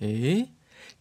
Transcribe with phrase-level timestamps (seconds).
[0.00, 0.50] 诶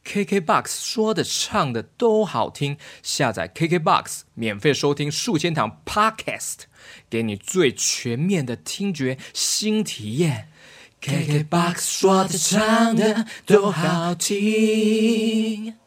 [0.04, 6.62] ，KKBOX 说的唱的都好听，下载 KKBOX 免费收听数千堂 Podcast，
[7.10, 10.50] 给你最全面的听觉新体验。
[11.02, 15.87] KKBOX 说的唱的都好听。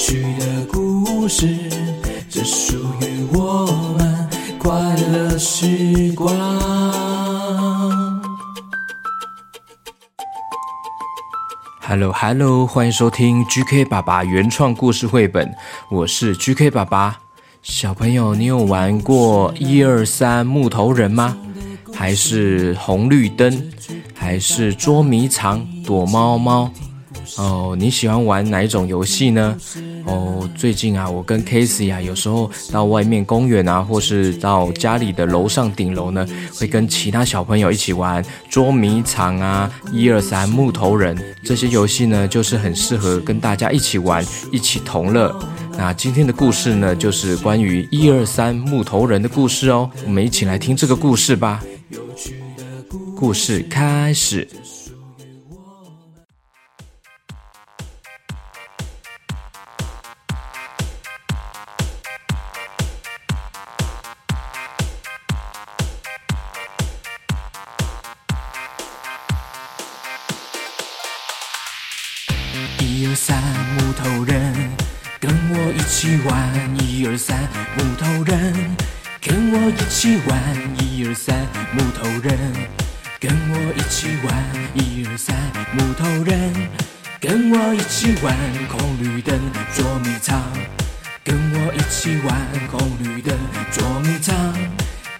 [0.00, 1.46] 有趣的故事，
[2.30, 3.66] 这属于我
[3.98, 6.34] 们快乐时光。
[11.82, 15.54] Hello Hello，欢迎收听 GK 爸爸原创故事绘本，
[15.90, 17.18] 我是 GK 爸爸。
[17.60, 21.36] 小朋友，你有玩过一二三木头人吗？
[21.92, 23.70] 还是红绿灯？
[24.14, 26.70] 还是捉迷藏、躲猫猫？
[27.40, 29.56] 哦，你喜欢玩哪一种游戏呢？
[30.04, 45.34] 哦，最近啊，我跟 Casey 啊，有时候到外面公园啊，或是到家里的楼上顶楼呢，会跟其他小朋友一起玩捉迷藏啊、一二三木头人这些游戏呢，就是很适合跟大家一起玩，一起同乐。
[45.78, 51.62] 那今天的故事呢，就是关于一二三木头人的故事哦，我们一起来听这个故事吧。
[53.16, 54.46] 故事开始。
[76.00, 76.50] 一起玩。
[76.78, 77.38] 一二三
[77.76, 78.54] 木头人，
[79.20, 80.40] 跟我一起玩。
[80.78, 82.38] 一二三木头人，
[83.20, 84.34] 跟我一起玩。
[84.72, 85.36] 一二三
[85.74, 86.54] 木头人，
[87.20, 88.34] 跟我一起玩。
[88.70, 89.38] 红绿灯
[89.74, 90.40] 捉迷藏，
[91.22, 92.48] 跟我一起玩。
[92.70, 93.36] 红绿灯
[93.70, 94.54] 捉迷藏，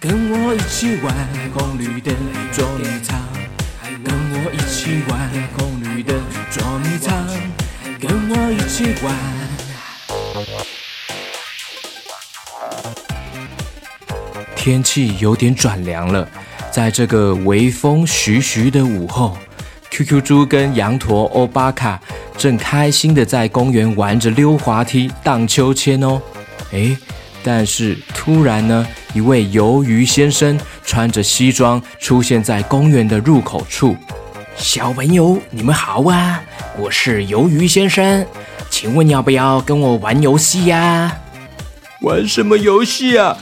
[0.01, 1.15] 跟我一起玩。
[1.53, 2.17] 红绿灯
[2.55, 3.21] 捉迷藏，
[4.03, 5.29] 跟我一起玩。
[5.59, 6.19] 红绿灯
[6.51, 7.27] 捉迷藏。
[8.01, 9.50] 跟我一起玩。
[14.55, 16.29] 天气有点转凉了，
[16.71, 19.37] 在这个微风徐徐的午后
[19.91, 21.99] ，QQ 猪跟羊驼欧巴卡
[22.37, 26.21] 正开心的在公园玩着溜滑梯、荡秋千哦。
[26.73, 26.97] 诶，
[27.43, 33.97] 但是突然呢，一位鱿鱼先生穿着西装出现在公园的入口处。
[34.57, 36.43] 小朋友，你们好啊！
[36.77, 38.27] 我是鱿鱼先生，
[38.71, 41.19] 请问要不要跟我玩游戏呀？
[42.03, 43.37] 玩什么游戏啊？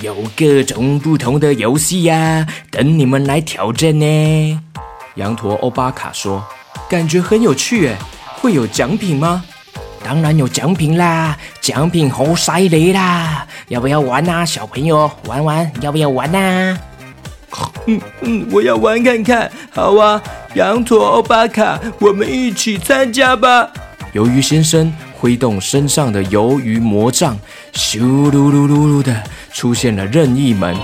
[0.00, 4.60] 有各种不同的游戏呀，等你们来挑战呢。
[5.14, 6.44] 羊驼欧巴卡说
[6.88, 7.96] ：“感觉很有趣诶，
[8.36, 9.42] 会有奖品吗？”
[10.04, 13.44] 当然有奖品啦，奖品好犀利啦！
[13.68, 15.10] 要不要玩啊，小朋友？
[15.26, 16.78] 玩玩，要不要玩啊？
[17.86, 19.50] 嗯嗯，我要玩看看。
[19.72, 20.22] 好啊，
[20.54, 23.72] 羊驼欧巴卡，我们一起参加吧。
[24.16, 27.38] 鱿鱼先生挥动身上的鱿鱼魔杖，
[27.74, 29.22] 咻噜噜噜噜的
[29.52, 30.74] 出现了任意门。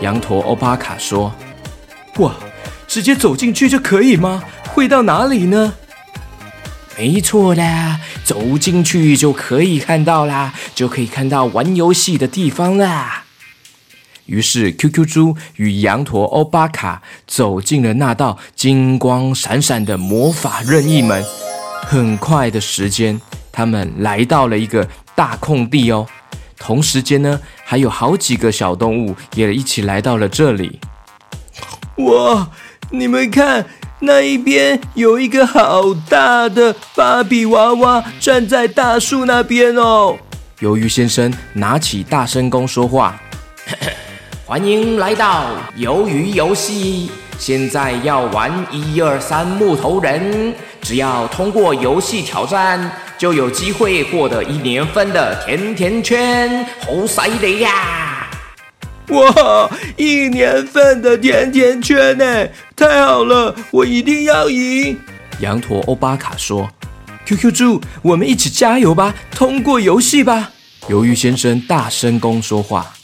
[0.00, 1.34] 羊驼欧巴卡说
[2.16, 2.34] ：“哇，
[2.88, 4.42] 直接走进去就可以吗？
[4.68, 5.74] 会到哪里呢？”
[6.96, 13.24] 没错啦，走进去就可以看到啦，就可以看到玩游戏的地方啦。
[14.24, 21.22] 于是，QQ 猪与羊驼欧巴卡走进了那道金光闪闪的魔法任意门。
[21.88, 23.20] 很快的时间，
[23.52, 26.04] 他们来到了一个大空地哦。
[26.58, 30.80] 同时间呢，还有好几个小动物也一起来到了这里。
[31.98, 32.48] 哇，
[32.90, 33.64] 你们看，
[34.00, 40.16] 那一边有一个好大的芭比娃娃站在大树那边哦。
[40.58, 43.16] 鱿鱼先生拿起大声公说话。
[44.44, 45.46] 欢迎来到
[45.76, 56.66] 鱿鱼游戏，现在要玩一二三木头人，只要通过游戏挑战，就有机会获得一年份的甜甜圈。
[56.80, 58.26] 好犀利呀！
[59.08, 62.48] 哇，一年份的甜甜圈呢？
[62.74, 64.98] 太好了，我一定要赢！
[65.40, 66.68] 羊驼欧巴卡说
[67.26, 70.50] ：“QQ 猪，我们一起加油吧，通过游戏吧！”
[70.88, 72.94] 鱿鱼先生大声公说话：“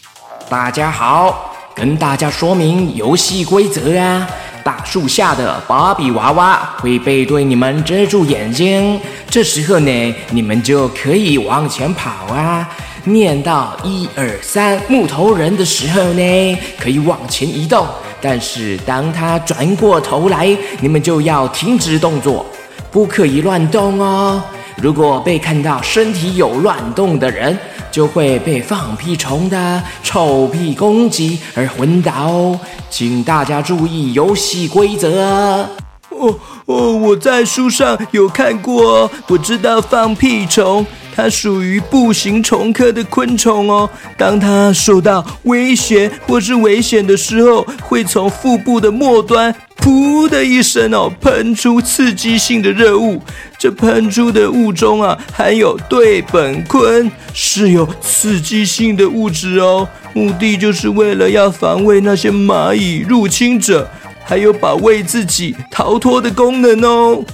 [0.48, 4.28] 大家好，跟大家说明游戏规则啊！
[4.64, 12.68] 大树下的芭比娃娃会背对你们遮住眼睛，这时候呢，你们就可以往前跑啊！
[13.04, 17.84] 念到一二三木头人的时候呢，可以往前移动，
[18.20, 22.46] 但是当他转过头来，你们就要停止动作，
[22.92, 24.40] 不可以乱动哦。
[24.76, 27.56] 如果被看到身体有乱动的人，
[27.90, 32.58] 就会被放屁虫的臭屁攻击而昏倒，
[32.90, 35.68] 请大家注意游戏规则。
[36.10, 43.88] 哦哦，我在书上有看过，我知道放屁虫，它属于步行虫科的昆虫哦。
[44.16, 49.54] 当它受到威胁或是危险的时候，会从腹部的末端。
[49.78, 53.20] 噗的一声哦，喷出刺激性的热雾。
[53.58, 59.88] 这喷出的雾中啊，含有对苯醌，是有刺激性的物质哦。
[60.14, 63.90] 目的就是为了要防卫那些蚂蚁入侵者，
[64.24, 67.24] 还有保卫自己逃脱的功能哦。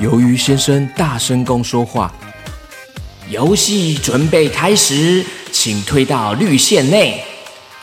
[0.00, 2.10] 鱿鱼先生大声公说话
[3.30, 7.22] ：“游戏准备开始，请退到绿线内，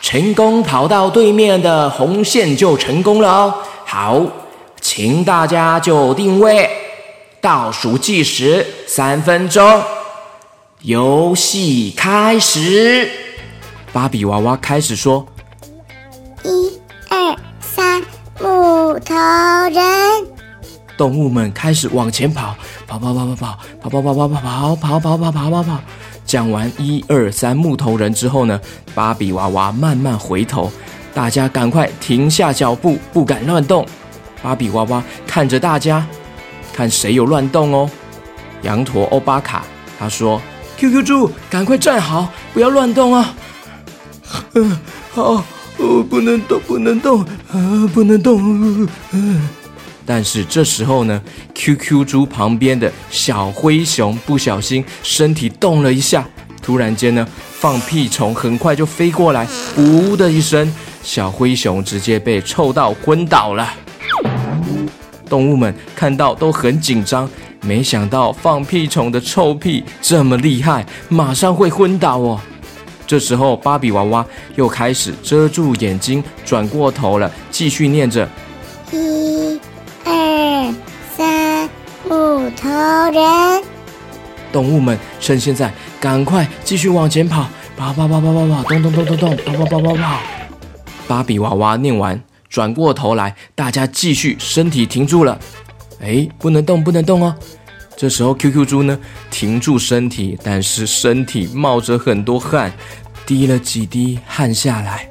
[0.02, 3.54] 成功跑到对面的红线就成功了哦。”
[3.86, 4.22] 好，
[4.82, 6.68] 请大家就定位，
[7.40, 9.82] 倒数计时三分钟，
[10.82, 13.10] 游戏开始。
[13.90, 15.26] 芭比娃娃开始说
[16.44, 16.78] ：“一
[17.08, 18.02] 二三，
[18.38, 19.14] 木头
[19.72, 19.82] 人。”
[20.98, 22.54] 动物们开始往前跑，
[22.88, 23.58] 跑跑跑跑跑
[23.90, 25.78] 跑跑跑跑跑跑跑跑跑跑跑跑。
[26.24, 28.58] 讲完一二三木头人之后呢，
[28.94, 30.72] 芭比娃娃慢慢回头。
[31.12, 33.86] 大家赶快停下脚步，不敢乱动。
[34.42, 36.06] 芭比娃娃看着大家，
[36.72, 37.90] 看谁有乱动哦。
[38.62, 39.64] 羊驼欧巴卡
[39.98, 40.40] 他说
[40.78, 43.34] ：“QQ 猪，赶快站好，不要乱动啊！”
[44.54, 44.78] 嗯，
[45.12, 45.42] 好，
[45.76, 47.20] 我不能动，不能动，
[47.52, 48.88] 啊，不能动。
[50.10, 51.20] 但是这时候呢
[51.54, 56.26] ，QQ 猪旁边的小灰熊不小心身体动了一下，
[56.62, 59.46] 突然间呢，放屁虫很快就飞过来，
[59.76, 60.72] 呜的一声。
[61.02, 63.70] 小灰熊直接被臭到昏倒了，
[65.28, 67.28] 动物们看到都很紧张，
[67.60, 72.40] 没想到放屁虫的臭屁这么厉害，马上会昏倒哦。
[73.06, 74.24] 这时候，芭比娃娃
[74.56, 78.26] 又开始遮住眼睛，转过头了，继续念着：
[82.60, 82.68] 头
[83.10, 83.62] 人。
[84.50, 90.20] 动物们趁现在赶快继续往前跑，跑跑跑跑跑跑，咚咚咚咚咚，跑跑跑跑跑。
[91.06, 95.38] 芭比娃娃念完，转过头来，大家继续，身体停住了。
[96.00, 97.34] 哎，不能动，不能动哦。
[97.96, 98.98] 这时候 QQ 猪呢，
[99.30, 102.72] 停住身体，但是身体冒着很多汗，
[103.26, 105.10] 滴了几滴汗下来。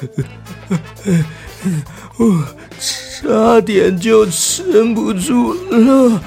[3.24, 6.20] 差点就撑不住了，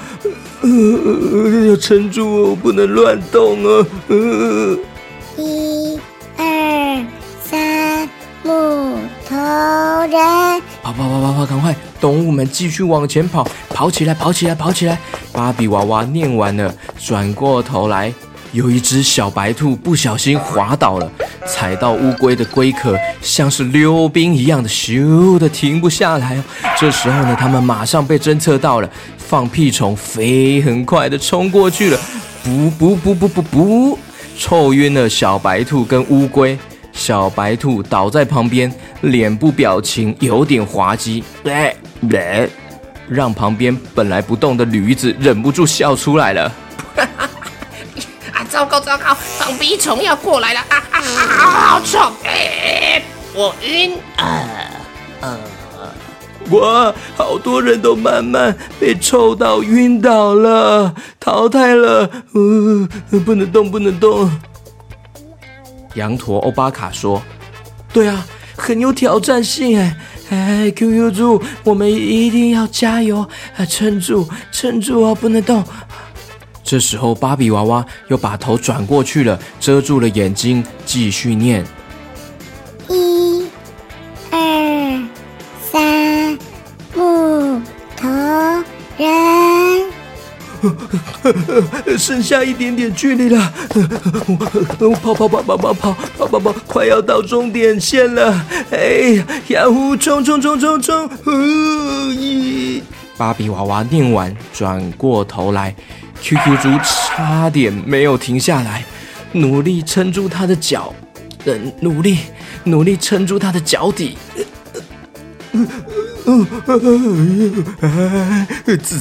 [0.62, 3.86] 呃要撑住哦，不能乱动哦。
[5.36, 5.96] 一、
[6.36, 7.06] 二、
[7.40, 8.08] 三。
[8.42, 8.52] 木
[9.28, 11.76] 头人，跑跑跑跑跑，赶快！
[12.00, 14.98] 动物们继续往前跑，跑起来，跑起来，跑起来！
[15.32, 18.12] 芭比娃娃念完了，转过头来，
[18.52, 21.10] 有一只小白兔不小心滑倒了，
[21.48, 26.40] 踩到乌龟的龟壳，像是溜冰一样的咻的停不下来。
[26.78, 31.98] 这时候呢，他们马上被侦测到了，放屁虫飞很快的冲过去了，
[32.44, 33.98] 不不不不不不，
[34.36, 36.56] 臭晕了小白兔跟乌龟。
[36.92, 41.72] 小白兔倒在旁边，脸部表情有点滑稽， 来
[42.10, 42.48] 来，
[43.08, 46.52] 让旁边本来不动的驴子忍不住笑出来了。
[48.48, 50.60] 啊，糟糕糟糕，放屁虫要过来了！
[50.60, 51.00] 啊啊啊，
[51.70, 51.98] 好臭！
[52.24, 53.02] 哎，
[53.34, 54.44] 我晕啊！
[55.20, 55.38] 呃，
[56.50, 64.30] 哇，好多人都慢慢被臭到晕倒了，淘汰了，呃，不能动，不能动。
[65.94, 67.20] 羊驼欧巴卡说
[67.92, 68.26] ：“对啊，
[68.56, 69.96] 很有挑战性哎！
[70.30, 73.20] 哎，QQ 猪，我们一定要加油
[73.56, 73.64] 啊！
[73.66, 75.62] 撑住，撑住哦，不能动。”
[76.68, 81.64] 这时候，芭比娃娃又把头转过去了，遮住了眼睛，继续念
[82.90, 83.46] ：“一、
[84.30, 85.02] 二、
[85.72, 86.38] 三，
[86.94, 87.58] 木
[87.96, 88.06] 头
[88.98, 89.08] 人。
[91.96, 93.50] ”剩下一点点距离了，
[94.78, 98.44] 我跑跑跑跑跑跑跑跑跑，快要到终点线了！
[98.70, 101.08] 哎呀，呀呼，冲冲冲冲冲！
[102.12, 102.82] 咦！
[103.16, 105.74] 芭比娃娃念完，转过头来
[106.22, 108.84] ，QQ 猪差点没有停下来，
[109.32, 110.92] 努力撑住他的脚，
[111.44, 112.18] 嗯，努力
[112.64, 114.16] 努力撑住他的脚底。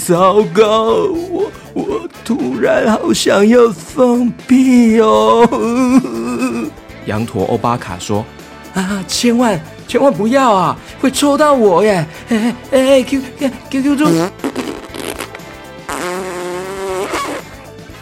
[0.08, 5.48] 糟糕，我我突然好想要放屁哦！
[7.06, 8.26] 羊驼欧巴卡说
[8.74, 13.22] ：“啊，千万千万不要啊，会抽到我耶！”哎哎，Q
[13.70, 14.06] Q Q 猪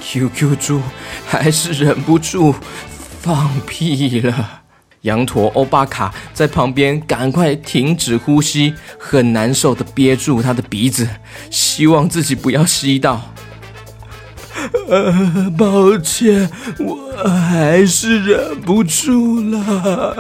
[0.06, 0.82] ，Q Q 猪
[1.26, 2.54] 还是忍不住
[3.22, 4.62] 放屁了。
[5.02, 11.08] 羊驼欧巴卡在旁边赶快停止呼吸，很难受的憋住他的鼻子，
[11.50, 13.22] 希望自己不要吸到。
[14.90, 20.16] 呃，抱歉，我还是忍不住了。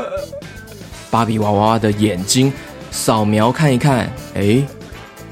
[1.09, 2.51] 芭比娃娃的眼睛
[2.91, 4.63] 扫描看一看，哎，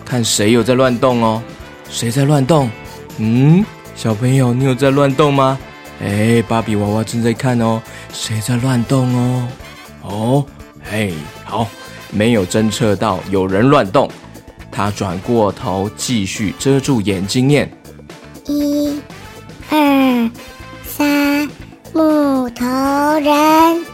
[0.03, 1.43] 看谁有在乱动哦？
[1.89, 2.72] 谁在乱动？
[3.17, 3.63] 嗯，
[4.03, 5.57] 小朋友，你有在乱动吗？
[6.01, 7.81] 哎，芭比娃娃正在看哦。
[8.12, 9.48] 谁在乱动哦？
[10.01, 10.45] 哦，
[10.83, 11.13] 嘿，
[11.45, 11.65] 好，
[12.12, 14.10] 没有侦测到有人乱动。
[14.69, 17.72] 他转过头，继续遮住眼睛念：
[18.45, 19.00] 一、
[19.69, 20.29] 二、
[20.86, 21.48] 三，
[21.93, 22.65] 木头
[23.22, 23.86] 人。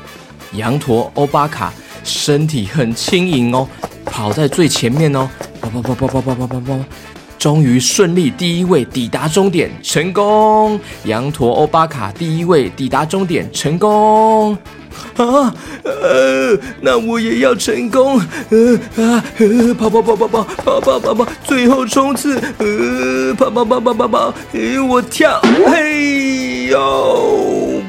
[0.54, 1.72] 羊驼欧巴卡
[2.04, 3.68] 身体很轻盈哦，
[4.06, 5.30] 跑在最前面哦，
[5.62, 6.80] 跑跑跑跑跑跑跑跑跑。
[7.40, 10.78] 终于顺利第一位抵达终点，成功！
[11.06, 14.54] 羊驼欧巴卡第一位抵达终点，成功！
[15.16, 18.20] 啊，呃，那我也要成功！
[18.50, 22.38] 呃啊，呃，跑跑跑跑跑跑跑跑跑，最后冲刺！
[22.58, 25.40] 呃，跑跑跑跑跑跑，呃，我跳！
[25.66, 27.82] 嘿呦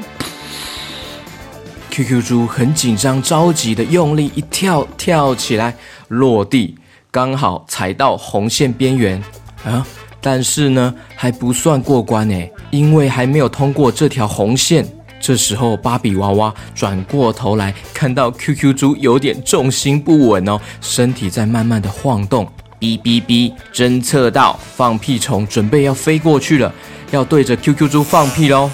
[1.90, 5.74] ！QQ 猪很紧张着急的用力一跳，跳起来
[6.06, 6.76] 落地，
[7.10, 9.20] 刚好踩到红线边缘。
[9.64, 9.86] 啊！
[10.20, 12.36] 但是呢，还不算过关呢，
[12.70, 14.86] 因为还没有通过这条红线。
[15.18, 22.50] 这时候，芭比娃娃转过头来，看到 QQ 猪有点重心不稳哦，身体在慢慢的晃动。
[22.78, 26.72] 哔哔哔，侦测到放屁虫准备要飞过去了，
[27.10, 28.70] 要对着 QQ 猪放屁喽。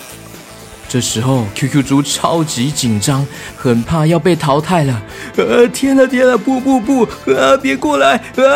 [0.88, 3.26] 这时候，QQ 猪超级紧张，
[3.56, 5.02] 很怕要被淘汰了。
[5.36, 5.66] 呃！
[5.68, 6.36] 天哪，天哪！
[6.36, 7.02] 不不不！
[7.32, 7.56] 啊！
[7.60, 8.14] 别过来！
[8.14, 8.46] 啊！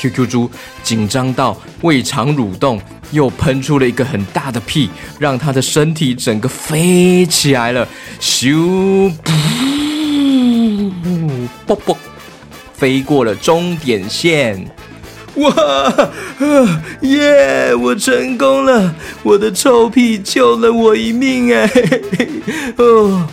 [0.00, 0.50] QQ 猪
[0.82, 2.80] 紧张到胃肠蠕动，
[3.10, 4.88] 又喷出了一个很大的屁，
[5.18, 7.86] 让他的身体整个飞起来了，
[8.18, 9.12] 咻，
[11.66, 11.94] 噗，噗，
[12.72, 14.66] 飞过了终点线。
[15.36, 16.10] 哇，
[17.02, 17.74] 耶！
[17.74, 21.70] 我成功了，我的臭屁救了我一命哎！
[22.76, 23.28] 哦，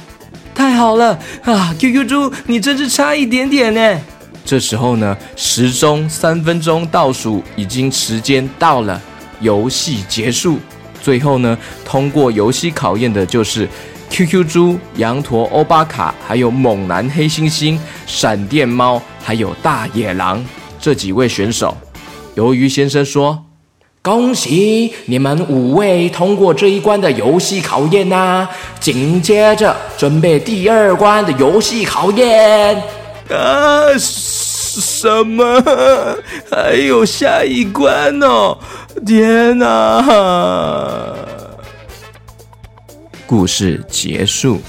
[0.53, 3.99] 太好了啊！QQ 猪，你真是差一点点呢。
[4.47, 9.01] 这时候呢，时钟三分钟倒数，已经时间到了，
[9.41, 10.57] 游戏结束。
[11.01, 13.67] 最后呢，通过游戏考验的就是
[14.09, 20.41] QQ 猪、羊驼欧巴卡，还有猛男黑猩猩、闪电猫，还有大野狼
[20.79, 21.75] 这几位选手。
[22.37, 23.43] 鱿鱼先生说
[24.01, 28.47] ：“恭喜你们五位通过这一关的游戏考验呐！
[28.79, 32.81] 紧接着准备第二关的游戏考验。”
[33.29, 33.91] 啊！
[34.81, 35.61] 什么？
[36.51, 38.57] 还有下一关哦！
[39.05, 41.15] 天哪！
[43.25, 44.61] 故事结束。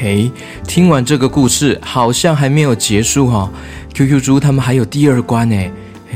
[0.00, 0.30] 嘿，
[0.68, 3.50] 听完这个故事，好像还没有结束哈、哦。
[3.94, 5.56] QQ 猪他们还有第二关呢。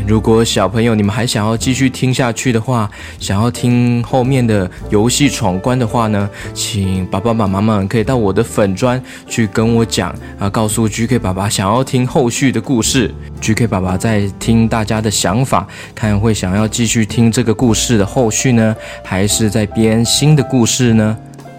[0.07, 13.11] 如果小朋友你们还想要继续听下去的话，想要听后面的游戏闯关的话呢，请爸爸妈妈们可以到我的粉专去跟我讲啊，告诉 GK 爸爸想要听后续的故事。
[13.41, 21.17] GK 爸爸在听大家的想法，看会想要继续听这个故事的后续呢，还是在编新的故事呢？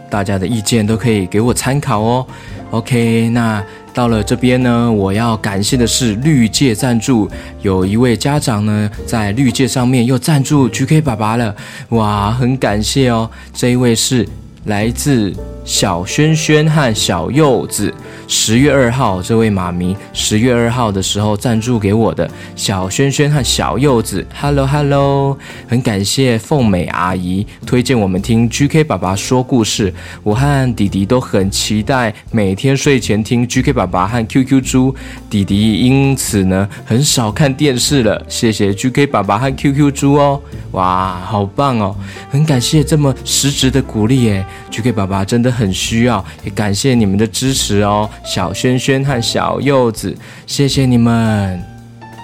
[0.10, 2.28] 大家的意见都可以给我参考哦。
[2.74, 3.63] OK，那
[3.94, 7.30] 到了这边呢，我要感谢的是绿界赞助，
[7.62, 11.56] 有一位家长呢在绿界上面又赞助 JK 爸爸了，
[11.89, 13.30] 哇，很感谢哦。
[13.53, 14.27] 这一位是
[14.65, 15.32] 来自
[15.63, 17.94] 小轩轩和小柚子，
[18.36, 25.38] 十月二号这位妈咪十月二号的时候赞助给我的小轩轩和小柚子，Hello Hello，
[25.68, 34.96] 很感谢凤美阿姨推荐我们听 GK 爸爸说故事，我和弟弟都很期待每天睡前听 GK 爸爸和 QQ 猪，
[35.30, 41.96] 弟弟因此呢很少看电视了，谢谢 GK 爸爸和 QQ 猪哦，哇，好棒哦，
[42.32, 48.10] 很感谢这么实质的鼓励耶，GK 爸爸真的很需要，也感谢你们的支持哦。
[48.24, 50.15] 小轩轩和小柚子，
[50.48, 51.62] 谢谢你们。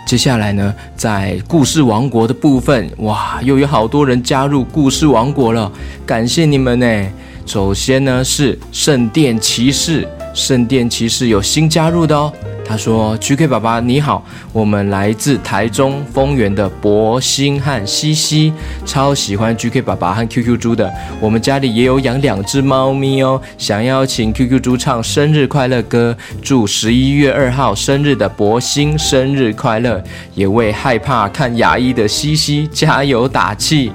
[0.08, 5.72] 接下来呢，在故事王国的部分，哇，又有好多人加入故事王国了，
[6.06, 7.06] 感谢你们呢。
[7.46, 12.34] 首先呢是圣殿骑士，圣殿骑士有新加入的哦。
[12.70, 14.24] 他说：“GK 爸爸你好，
[14.54, 18.54] 我们来自台中丰原的博兴和西西，
[18.86, 20.88] 超喜欢 GK 爸爸和 QQ 猪的。
[21.20, 30.04] 我们家里也有养两只猫咪哦，想要请 QQ 猪唱生日快乐歌，祝十一月二号生日的博兴生日快乐，
[30.36, 33.92] 也为害怕看牙医的西西加油打气。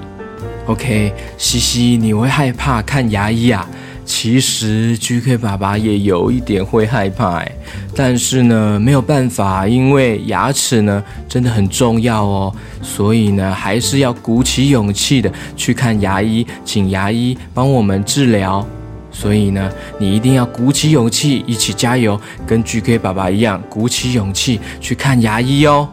[0.65, 3.65] OK，西西，你会害怕看牙医啊？”
[4.05, 7.51] 其实 GK 爸爸也有一点会害怕哎，
[7.95, 18.65] 但是呢没有办法，因为牙齿呢真的很重要哦，所以呢还是要鼓起勇气的去看牙医，请牙医帮我们治疗。
[19.11, 25.87] 所以呢，你一定要鼓起勇气，一起加油，跟 GK 爸爸一样，鼓起勇气去看牙医哦。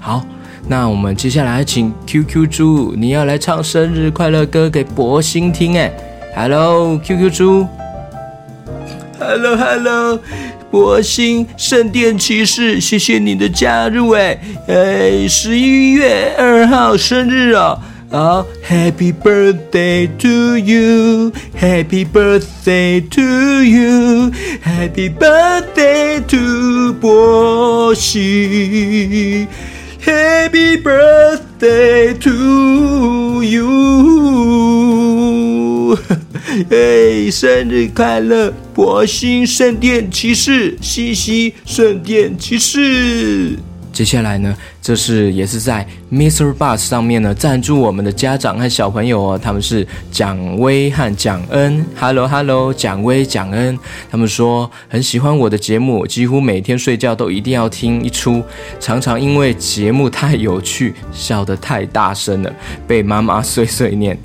[0.00, 0.26] 好，
[0.66, 5.88] 那我们接下来请 QQ 猪，你要来唱生日快乐歌给博兴听哎。
[6.40, 7.66] Hello，QQ 猪。
[9.18, 10.20] Hello，Hello，
[10.70, 17.80] 博兴圣殿骑士，谢谢你的加入哎，哎，十一月二号生日哦，
[18.10, 23.20] 哦，Happy birthday to you，Happy birthday to
[23.64, 29.48] you，Happy birthday to 博兴
[30.04, 34.28] ，Happy birthday to you。
[36.70, 43.56] 哎，生日快乐，博兴圣殿骑士，西西圣殿骑士。
[43.92, 46.52] 接下来呢，这是也是在 Mr.
[46.52, 51.84] Bus 上面呢赞助我们的家长和小朋友哦，他们是蒋威和蒋恩。
[51.96, 53.78] Hello Hello，蒋威、蒋恩，
[54.10, 58.42] 他们说很喜欢我的节目，几乎每天睡觉都一定要听一出，
[58.80, 62.52] 常常因为节目太有趣，笑得太大声了，
[62.86, 64.18] 被妈妈碎碎念。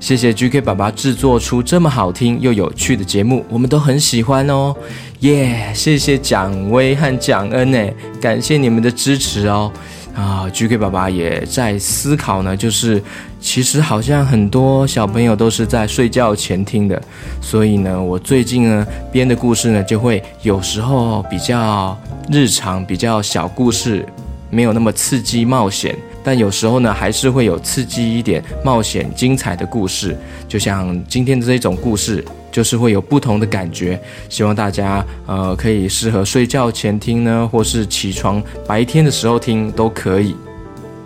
[0.00, 4.74] 谢谢 GK 爸爸制作出这么好听又有趣的节目，我们都很喜欢哦，
[5.20, 5.72] 耶！
[5.74, 7.78] 谢谢蒋威和蒋恩呢，
[8.20, 9.70] 感谢你们的支持哦。
[10.14, 13.02] 啊，GK 爸爸也在思考呢，就是
[13.40, 17.00] 其实好像很多小朋友都是在睡觉前听的，
[17.40, 21.96] 所以呢，我最近呢编的故事呢就会有时候比较
[22.32, 24.06] 日常，比较小故事，
[24.48, 25.96] 没有那么刺激冒险。
[26.28, 30.14] 但有时候呢，还是会有刺激一点、冒险、精彩的故事，
[30.46, 33.98] 就像今天的这种故事，就是会有不同的感觉。
[34.28, 40.36] 希望大家呃可以适合睡觉前听呢，或是起床白天的时候听都可以。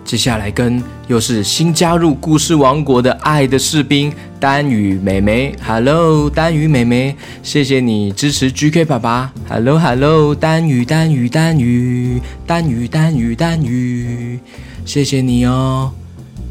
[0.05, 14.39] 接下来跟又是新加入故事王国的爱的士兵丹羽妹妹，Hello，丹羽妹妹，谢谢你支持 GK 爸爸，Hello Hello，丹羽丹羽丹羽丹羽丹羽丹羽。
[14.85, 15.91] 谢谢你哦，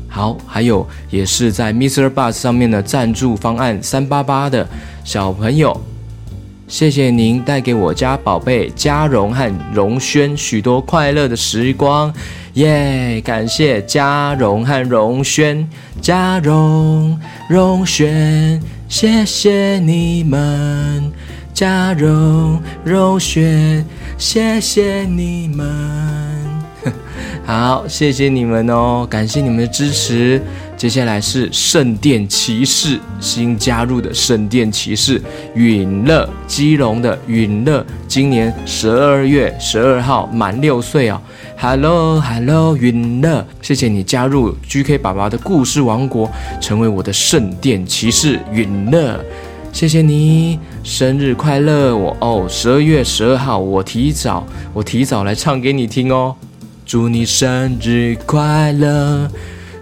[0.09, 2.09] 好，还有也是在 Mr.
[2.09, 4.67] Bus 上面的赞助方案三八八的
[5.05, 5.79] 小朋友，
[6.69, 12.13] 谢谢您带给我家宝贝嘉荣和荣轩许多快乐的时光，
[12.55, 13.21] 耶！
[13.23, 15.69] 感谢嘉荣和荣轩，
[16.01, 21.13] 嘉荣、荣轩，谢谢你们，
[21.53, 23.85] 嘉荣、荣轩，
[24.17, 26.12] 谢谢你们。
[27.45, 30.41] 好，谢谢你们哦，感谢你们的支持。
[30.77, 35.21] 接下来是圣殿骑士新加入的圣殿骑士
[35.55, 41.21] 允乐，基隆的允乐，今年十二月十二号满六岁哦。
[41.59, 49.21] Hello，Hello，允乐，谢谢你加入 GK 爸爸的故事王国，成为我的圣殿骑士允乐，
[49.73, 51.97] 谢谢你，生日快乐！
[51.97, 56.35] 我哦，十二月十二号，我提早，我提早来唱给你听哦。
[56.93, 59.27] 祝你生日快乐！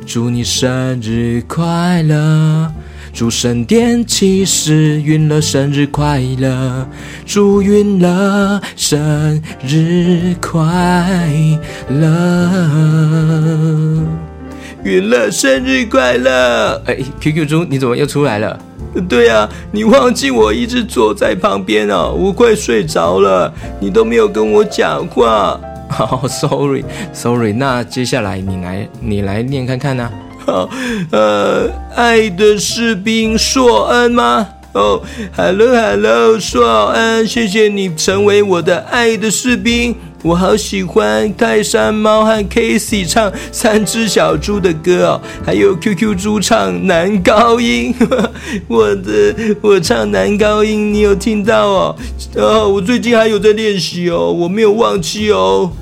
[0.06, 0.70] 祝你生
[1.02, 2.72] 日快乐！
[3.12, 6.86] 祝神殿骑士云乐生日快乐！
[7.26, 10.62] 祝云乐生日快
[11.88, 12.06] 乐！
[14.84, 16.80] 云乐生日快乐！
[16.86, 18.56] 哎，QQ 猪，你怎么又出来了？
[19.08, 25.60] 对呀、啊，你忘记我一直坐在旁边啊，我快睡着了，你都没有跟我讲话。
[25.92, 30.12] 好，sorry，sorry，那接下来你来，你来念看看呢、啊？
[30.46, 30.70] 好，
[31.10, 34.46] 呃，爱的士兵硕恩吗？
[34.72, 35.02] 哦
[35.36, 39.94] ，hello，hello，硕恩，谢谢你成为我的爱的士兵。
[40.22, 47.94] 我好喜欢泰山猫和 Casey 唱三只小猪的歌哦，还有 QQ 猪唱男高音。
[48.68, 51.96] 我的，我唱男高音，你有听到哦？
[52.36, 55.72] 哦，我最近还有在练习哦，我没有忘记哦。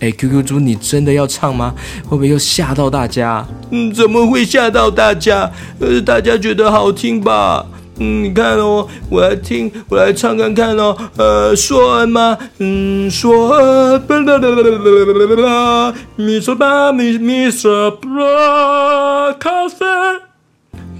[0.00, 1.74] 哎，QQ 猪，你真的要唱吗？
[2.04, 3.46] 会不会又吓到大家？
[3.70, 5.50] 嗯，怎么会吓到大家？
[5.78, 7.66] 呃，大家觉得好听吧？
[7.98, 10.96] 嗯，你看哦，我来听，我来唱看看哦。
[11.16, 12.36] 呃，说吗？
[12.58, 13.98] 嗯，说。
[14.00, 19.84] 巴啦啦啦啦啦啦啦，咪嗦吧咪咪嗦吧，咖啡。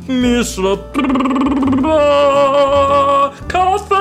[0.06, 0.76] 咪嗦
[1.82, 3.96] 吧，咖啡。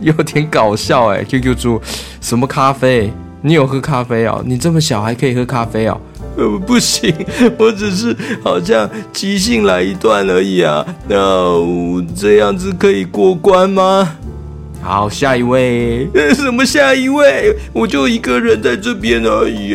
[0.00, 1.80] 有点搞笑哎，QQ 猪，
[2.20, 3.12] 什么咖啡？
[3.40, 4.42] 你有喝咖啡哦？
[4.44, 6.00] 你这么小还可以喝咖啡哦？
[6.36, 7.14] 呃， 不行，
[7.58, 10.84] 我只是好像即兴来一段而已啊。
[11.08, 14.16] 那、呃、这样子可以过关吗？
[14.82, 16.08] 好，下一位。
[16.34, 17.56] 什么下一位？
[17.72, 19.74] 我就一个人在这边而已，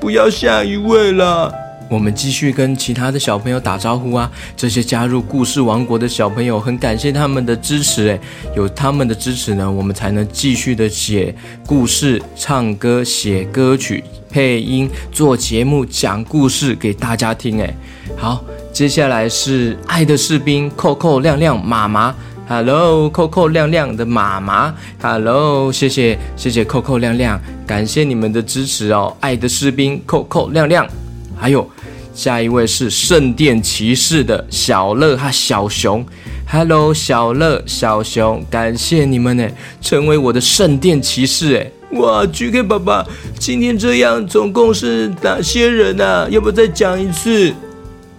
[0.00, 1.52] 不要下一位了。
[1.88, 4.30] 我们继续跟其他的小朋友打招呼啊！
[4.54, 8.20] 这些加入故事王国的小朋友，很感谢他们的支持，诶，
[8.54, 11.34] 有他们的支持呢，我们才能继续的写
[11.66, 17.74] 故事、唱歌、写歌曲、配音、做节目、讲故事给大家听，诶，
[18.16, 22.14] 好，接下来是爱的士兵扣扣亮亮妈妈
[22.46, 29.16] ，Hello，扣扣亮亮的妈妈，Hello，谢谢谢谢扣扣亮亮，感谢你们的支持哦！
[29.20, 30.86] 爱的士兵扣扣亮亮，
[31.34, 31.66] 还有。
[32.14, 36.04] 下一位是圣殿骑士的小乐和小熊
[36.50, 39.48] ，Hello，小乐、小熊，感谢你们呢，
[39.80, 41.70] 成为我的圣殿骑士哎！
[41.98, 43.06] 哇，GK 爸爸，
[43.38, 46.26] 今天这样总共是哪些人啊？
[46.28, 47.54] 要不要再讲一次？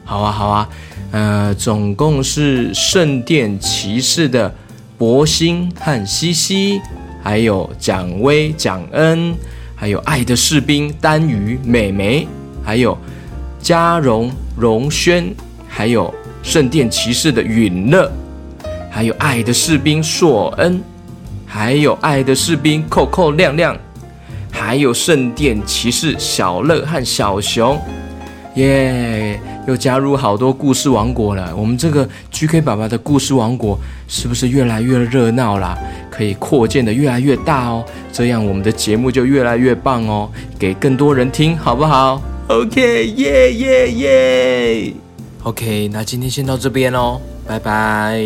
[0.06, 0.70] 好啊，好啊，
[1.12, 4.56] 呃，总共是圣殿骑士的
[4.98, 6.80] 博兴和西西，
[7.22, 9.36] 还有蒋威、蒋恩，
[9.76, 12.26] 还有爱的士兵丹鱼、美眉，
[12.64, 12.98] 还有。
[13.62, 15.34] 嘉荣、荣轩，
[15.68, 18.12] 还有圣殿骑士的允乐，
[18.90, 20.82] 还有爱的士兵硕恩，
[21.46, 23.78] 还有爱的士兵扣扣亮亮，
[24.52, 27.80] 还有圣殿骑士小乐和小熊，
[28.56, 29.40] 耶！
[29.68, 31.56] 又加入好多故事王国了。
[31.56, 35.78] 我们这个 GK 爸爸的故事王国是不是越来越热闹啦？
[36.10, 42.20] 可以扩建的越来越大哦，这样我们的节目就越来越棒哦，给更多人听，好不好
[42.50, 44.94] ？OK，耶耶耶
[45.44, 48.26] ！OK，那今天先到这边喽，拜拜。